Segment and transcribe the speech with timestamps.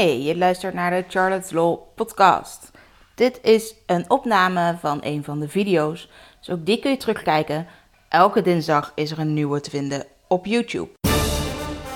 [0.00, 2.70] Hey, je luistert naar de Charlotte's Law podcast.
[3.14, 7.66] Dit is een opname van een van de video's, dus ook die kun je terugkijken.
[8.08, 10.88] Elke dinsdag is er een nieuwe te vinden op YouTube.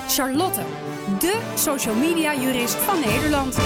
[0.08, 0.60] Charlotte,
[1.18, 3.56] de social media jurist van Nederland.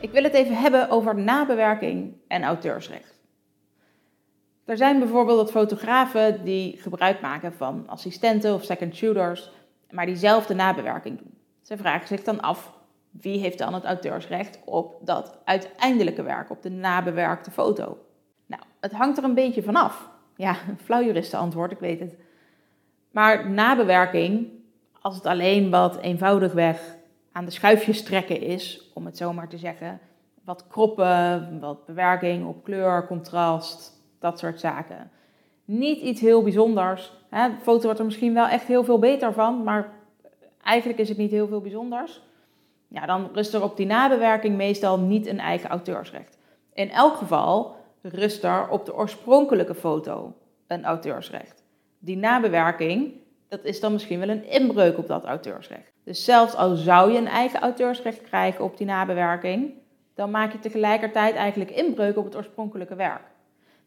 [0.00, 3.14] Ik wil het even hebben over nabewerking en auteursrecht.
[4.64, 9.50] Er zijn bijvoorbeeld fotografen die gebruik maken van assistenten of second shooters,
[9.90, 11.33] maar die zelf de nabewerking doen.
[11.64, 12.72] Ze vragen zich dan af,
[13.10, 17.98] wie heeft dan het auteursrecht op dat uiteindelijke werk, op de nabewerkte foto?
[18.46, 20.08] Nou, het hangt er een beetje vanaf.
[20.36, 22.16] Ja, een flauw juristenantwoord, ik weet het.
[23.10, 24.48] Maar nabewerking,
[25.00, 26.96] als het alleen wat eenvoudigweg
[27.32, 30.00] aan de schuifjes trekken is, om het zo maar te zeggen,
[30.44, 35.10] wat kroppen, wat bewerking op kleur, contrast, dat soort zaken.
[35.64, 37.12] Niet iets heel bijzonders.
[37.30, 37.48] Hè?
[37.48, 39.92] De foto wordt er misschien wel echt heel veel beter van, maar
[40.64, 42.22] eigenlijk is het niet heel veel bijzonders.
[42.88, 46.38] Ja, dan rust er op die nabewerking meestal niet een eigen auteursrecht.
[46.72, 50.34] In elk geval rust er op de oorspronkelijke foto
[50.66, 51.62] een auteursrecht.
[51.98, 53.12] Die nabewerking,
[53.48, 55.92] dat is dan misschien wel een inbreuk op dat auteursrecht.
[56.04, 59.72] Dus zelfs al zou je een eigen auteursrecht krijgen op die nabewerking,
[60.14, 63.32] dan maak je tegelijkertijd eigenlijk inbreuk op het oorspronkelijke werk.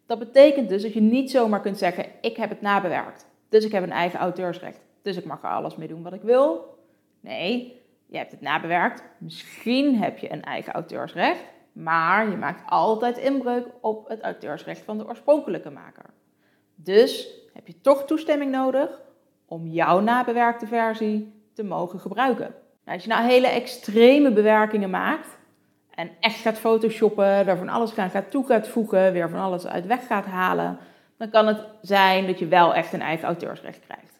[0.05, 3.71] Dat betekent dus dat je niet zomaar kunt zeggen: ik heb het nabewerkt, dus ik
[3.71, 6.77] heb een eigen auteursrecht, dus ik mag er alles mee doen wat ik wil.
[7.19, 13.17] Nee, je hebt het nabewerkt, misschien heb je een eigen auteursrecht, maar je maakt altijd
[13.17, 16.05] inbreuk op het auteursrecht van de oorspronkelijke maker.
[16.75, 19.01] Dus heb je toch toestemming nodig
[19.45, 22.55] om jouw nabewerkte versie te mogen gebruiken.
[22.83, 25.37] Nou, als je nou hele extreme bewerkingen maakt
[25.89, 29.67] en echt gaat photoshoppen, er van alles gaan, gaat toe gaat voegen, weer van alles
[29.67, 30.77] uit weg gaat halen,
[31.17, 34.16] dan kan het zijn dat je wel echt een eigen auteursrecht krijgt.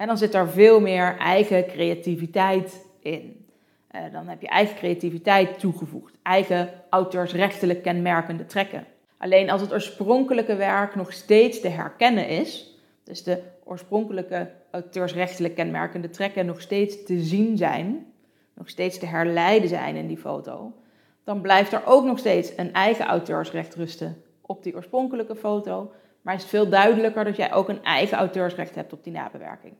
[0.00, 3.46] En dan zit er veel meer eigen creativiteit in.
[3.88, 8.86] Eh, dan heb je eigen creativiteit toegevoegd, eigen auteursrechtelijk kenmerkende trekken.
[9.18, 16.10] Alleen als het oorspronkelijke werk nog steeds te herkennen is, dus de oorspronkelijke auteursrechtelijk kenmerkende
[16.10, 18.06] trekken nog steeds te zien zijn,
[18.54, 20.72] nog steeds te herleiden zijn in die foto,
[21.24, 25.92] dan blijft er ook nog steeds een eigen auteursrecht rusten op die oorspronkelijke foto,
[26.22, 29.74] maar is het veel duidelijker dat jij ook een eigen auteursrecht hebt op die nabewerking.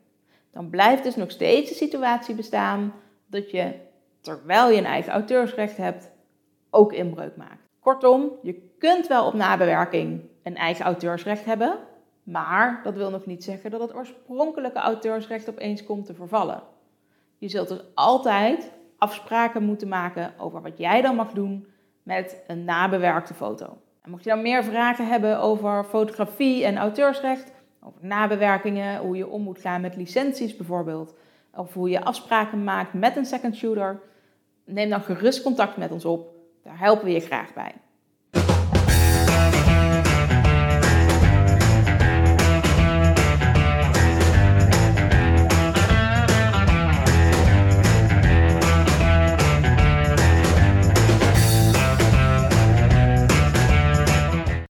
[0.53, 2.93] Dan blijft dus nog steeds de situatie bestaan
[3.27, 3.75] dat je,
[4.21, 6.11] terwijl je een eigen auteursrecht hebt,
[6.71, 7.69] ook inbreuk maakt.
[7.81, 11.78] Kortom, je kunt wel op nabewerking een eigen auteursrecht hebben,
[12.22, 16.62] maar dat wil nog niet zeggen dat het oorspronkelijke auteursrecht opeens komt te vervallen.
[17.39, 21.66] Je zult dus altijd afspraken moeten maken over wat jij dan mag doen
[22.03, 23.78] met een nabewerkte foto.
[24.03, 29.29] En mocht je dan meer vragen hebben over fotografie en auteursrecht, over nabewerkingen, hoe je
[29.29, 31.15] om moet gaan met licenties bijvoorbeeld,
[31.55, 34.01] of hoe je afspraken maakt met een second shooter,
[34.65, 36.35] neem dan gerust contact met ons op.
[36.63, 37.75] Daar helpen we je graag bij.